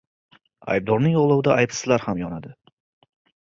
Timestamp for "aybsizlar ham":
1.65-2.23